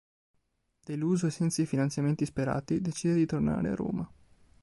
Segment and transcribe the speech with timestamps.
[0.87, 4.11] Deluso e senza i finanziamenti sperati, decide di tornare a Roma.